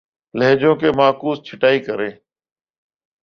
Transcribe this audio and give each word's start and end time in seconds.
لہجوں 0.33 0.75
کی 0.79 0.89
معکوس 0.97 1.37
چھٹائی 1.47 1.79
کریں 1.87 2.11